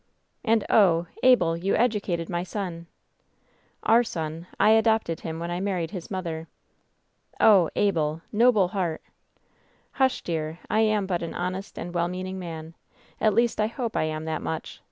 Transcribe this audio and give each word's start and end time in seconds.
"And 0.43 0.65
oh! 0.67 1.05
Abel, 1.21 1.55
you 1.55 1.75
educated 1.75 2.27
my 2.27 2.41
son!" 2.41 2.87
"Our 3.83 4.03
son. 4.03 4.47
I 4.59 4.71
adopted 4.71 5.19
him 5.19 5.37
when 5.37 5.51
I 5.51 5.59
married 5.59 5.91
his 5.91 6.09
mother." 6.09 6.47
"Oh, 7.39 7.69
Abel! 7.75 8.23
Noble 8.31 8.69
heart!" 8.69 9.03
"Hush, 9.99 10.23
dear, 10.23 10.57
I 10.71 10.79
am 10.79 11.05
but 11.05 11.21
an 11.21 11.35
honest 11.35 11.77
and 11.77 11.93
well 11.93 12.07
meaning 12.07 12.39
man. 12.39 12.73
At 13.19 13.35
least 13.35 13.61
I 13.61 13.67
hope 13.67 13.95
I 13.95 14.05
am 14.05 14.25
that 14.25 14.41
much. 14.41 14.79